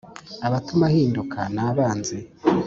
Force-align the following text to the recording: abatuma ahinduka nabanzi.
abatuma 0.47 0.83
ahinduka 0.89 1.39
nabanzi. 1.55 2.17